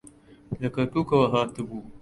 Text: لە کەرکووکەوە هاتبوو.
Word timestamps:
لە 0.61 0.69
کەرکووکەوە 0.75 1.27
هاتبوو. 1.33 1.81